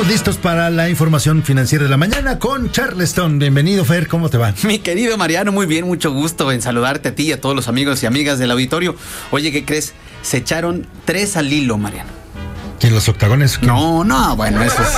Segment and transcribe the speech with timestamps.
[0.00, 3.38] Estamos listos para la información financiera de la mañana con Charleston.
[3.38, 4.54] Bienvenido, Fer, ¿cómo te va?
[4.62, 7.68] Mi querido Mariano, muy bien, mucho gusto en saludarte a ti y a todos los
[7.68, 8.96] amigos y amigas del auditorio.
[9.30, 9.92] Oye, ¿qué crees?
[10.22, 12.08] Se echaron tres al hilo, Mariano.
[12.80, 13.60] ¿En los octagones?
[13.60, 14.88] No, no, bueno, eso es.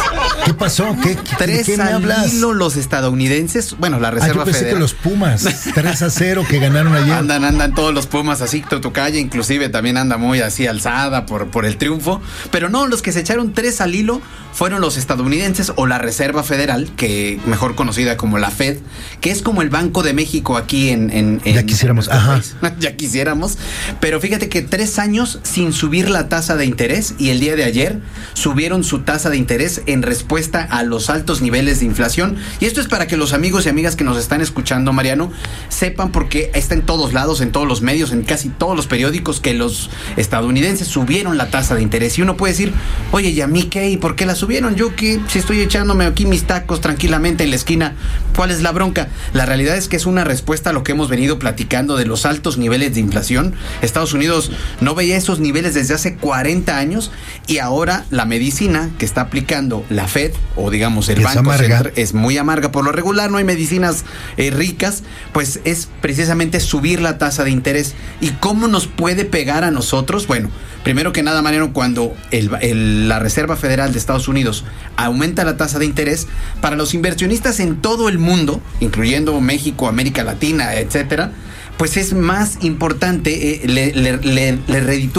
[0.45, 0.96] ¿Qué pasó?
[1.02, 2.34] ¿Qué, tres ¿de qué me al hablas?
[2.34, 4.75] hilo los estadounidenses, bueno, la Ah, Reserva yo pensé Federal.
[4.76, 7.12] que los Pumas, 3 a 0 que ganaron ayer.
[7.14, 11.26] Andan, andan todos los Pumas así, tu, tu calle inclusive también anda muy así alzada
[11.26, 12.21] por, por el triunfo.
[12.50, 14.21] Pero no, los que se echaron tres al hilo
[14.52, 18.79] fueron los estadounidenses o la Reserva Federal, que mejor conocida como la Fed,
[19.21, 21.11] que es como el Banco de México aquí en...
[21.11, 22.32] en- en Ya quisiéramos, nuestro ajá.
[22.61, 22.74] país.
[22.80, 23.57] ya quisiéramos.
[24.00, 27.64] Pero fíjate que tres años sin subir la tasa de interés y el día de
[27.64, 28.00] ayer
[28.35, 30.32] subieron su tasa de interés en respuesta
[30.71, 32.36] a los altos niveles de inflación.
[32.59, 35.31] Y esto es para que los amigos y amigas que nos están escuchando, Mariano,
[35.69, 39.41] sepan porque está en todos lados, en todos los medios, en casi todos los periódicos,
[39.41, 42.19] que los estadounidenses subieron la tasa de interés.
[42.19, 42.72] Y uno puede decir,
[43.12, 43.91] oye, ¿y a mí qué?
[43.91, 44.74] ¿Y por qué la subieron?
[44.74, 47.94] Yo que si estoy echándome aquí mis tacos tranquilamente en la esquina,
[48.34, 49.08] ¿cuál es la bronca?
[49.33, 52.27] La realidad es que es una respuesta a lo que hemos venido platicando de los
[52.27, 53.55] altos niveles de inflación.
[53.83, 57.11] Estados Unidos no veía esos niveles desde hace 40 años
[57.47, 61.58] y ahora la medicina que está aplicando la Fed o digamos el Es Banco amarga.
[61.78, 62.72] Central es muy amarga.
[62.72, 64.05] Por lo regular no hay medicinas
[64.36, 65.02] eh, ricas,
[65.33, 67.94] pues es precisamente subir la tasa de interés.
[68.20, 70.27] ¿Y cómo nos puede pegar a nosotros?
[70.27, 70.50] Bueno,
[70.84, 74.64] primero que nada, Mariano, cuando el- el- la Reserva Federal de Estados Unidos
[74.96, 76.27] aumenta la tasa de interés,
[76.61, 81.32] para los inversionistas en todo el mundo, incluyendo México, América Latina, etcétera,
[81.76, 84.16] pues es más importante, eh, le, le-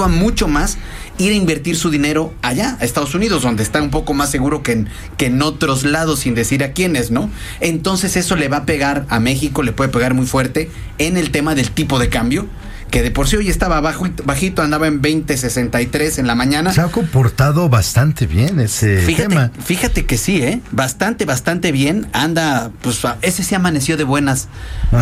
[0.07, 0.77] mucho más
[1.17, 4.63] ir a invertir su dinero allá, a Estados Unidos, donde está un poco más seguro
[4.63, 4.87] que en,
[5.17, 7.29] que en otros lados, sin decir a quiénes, ¿no?
[7.59, 11.29] Entonces eso le va a pegar a México, le puede pegar muy fuerte en el
[11.31, 12.47] tema del tipo de cambio,
[12.93, 16.71] que de por sí hoy estaba bajo, bajito, andaba en 20.63 en la mañana.
[16.71, 19.51] Se ha comportado bastante bien ese Fíjate, tema.
[19.65, 20.61] fíjate que sí, ¿eh?
[20.69, 22.05] Bastante, bastante bien.
[22.13, 24.47] Anda, pues ese sí amaneció de buenas,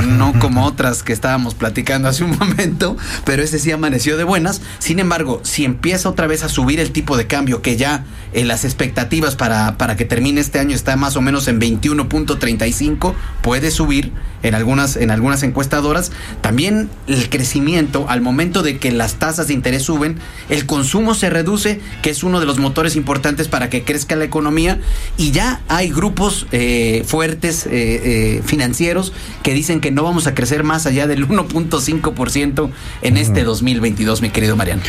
[0.07, 4.61] no como otras que estábamos platicando hace un momento, pero ese sí amaneció de buenas.
[4.79, 8.45] Sin embargo, si empieza otra vez a subir el tipo de cambio, que ya eh,
[8.45, 13.69] las expectativas para, para que termine este año está más o menos en 21.35, puede
[13.69, 14.13] subir
[14.43, 16.11] en algunas, en algunas encuestadoras.
[16.41, 20.17] También el crecimiento, al momento de que las tasas de interés suben,
[20.49, 24.25] el consumo se reduce, que es uno de los motores importantes para que crezca la
[24.25, 24.79] economía.
[25.17, 30.33] Y ya hay grupos eh, fuertes eh, eh, financieros que dicen que no vamos a
[30.33, 32.71] crecer más allá del 1.5%
[33.01, 34.81] en este 2022, mi querido Mariano.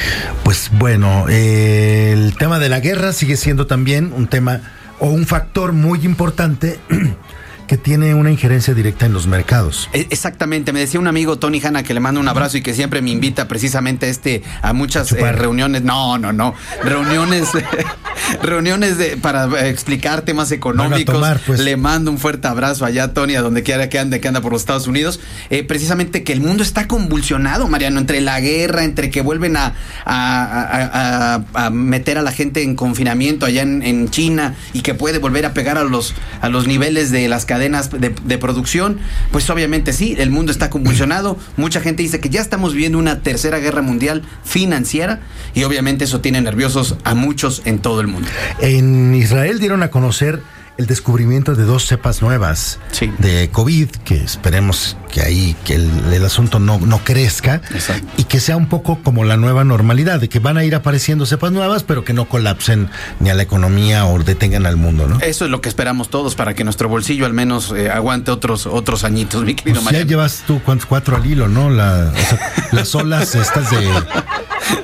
[0.45, 4.61] Pues bueno, el tema de la guerra sigue siendo también un tema
[4.99, 6.79] o un factor muy importante
[7.73, 9.89] que tiene una injerencia directa en los mercados.
[9.95, 12.75] E- Exactamente, me decía un amigo Tony Hanna que le mando un abrazo y que
[12.75, 17.49] siempre me invita precisamente a este a muchas eh, reuniones, no, no, no, reuniones
[18.43, 21.15] reuniones de, para eh, explicar temas económicos.
[21.15, 21.61] tomar, pues.
[21.61, 24.53] Le mando un fuerte abrazo allá Tony a donde quiera que ande, que anda por
[24.53, 25.19] los Estados Unidos,
[25.49, 29.73] Eh, precisamente que el mundo está convulsionado, Mariano, entre la guerra, entre que vuelven a,
[30.05, 34.83] a- a- a- a meter a la gente en confinamiento allá en, en China y
[34.83, 36.13] que puede volver a pegar a los
[36.43, 38.99] a los niveles de las cadenas de, de producción,
[39.31, 41.37] pues obviamente sí, el mundo está convulsionado.
[41.57, 45.21] Mucha gente dice que ya estamos viviendo una tercera guerra mundial financiera
[45.55, 48.29] y obviamente eso tiene nerviosos a muchos en todo el mundo.
[48.61, 50.43] En Israel dieron a conocer
[50.79, 53.13] el descubrimiento de dos cepas nuevas Sí.
[53.19, 58.07] de COVID, que esperemos que ahí que el, el asunto no, no crezca Exacto.
[58.17, 61.27] y que sea un poco como la nueva normalidad, de que van a ir apareciendo
[61.27, 62.89] cepas nuevas, pero que no colapsen
[63.21, 65.21] ni a la economía o detengan al mundo, ¿no?
[65.21, 68.67] Eso es lo que esperamos todos para que nuestro bolsillo al menos eh, aguante otros
[68.67, 70.87] otros añitos, mi querido Pues ya llevas tú ¿cuántos?
[70.87, 71.69] cuatro al hilo, ¿no?
[71.69, 73.89] La, o sea, las olas estas de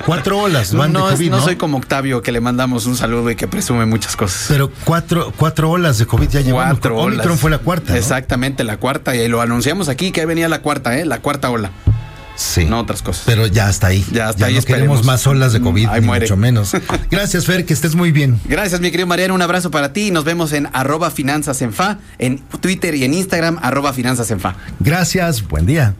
[0.05, 1.43] cuatro olas van no, de es- COVID, no ¿no?
[1.43, 4.45] soy como Octavio que le mandamos un saludo y que presume muchas cosas.
[4.47, 6.73] Pero cuatro, cuatro olas de COVID ya llevamos.
[6.73, 7.17] Cuatro olas.
[7.19, 7.91] Omicron fue la cuarta.
[7.93, 7.97] ¿no?
[7.99, 9.15] Exactamente, la cuarta.
[9.15, 11.05] Y lo anunciamos aquí que ahí venía la cuarta, ¿eh?
[11.05, 11.71] La cuarta ola.
[12.35, 12.63] Sí.
[12.63, 13.23] No otras cosas.
[13.25, 14.05] Pero ya hasta ahí.
[14.13, 16.23] Ya hasta ahí no queremos más olas de COVID, ni muere.
[16.25, 16.71] mucho menos.
[17.11, 18.39] Gracias, Fer, que estés muy bien.
[18.45, 19.33] Gracias, mi querido Mariano.
[19.35, 23.03] Un abrazo para ti y nos vemos en arroba finanzas en fa, en Twitter y
[23.03, 24.55] en Instagram, arroba finanzas en fa.
[24.79, 25.95] Gracias, buen día.